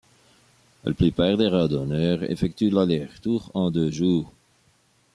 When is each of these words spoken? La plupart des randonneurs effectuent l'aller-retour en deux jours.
La 0.83 0.95
plupart 0.95 1.37
des 1.37 1.45
randonneurs 1.47 2.23
effectuent 2.23 2.71
l'aller-retour 2.71 3.51
en 3.53 3.69
deux 3.69 3.91
jours. 3.91 4.33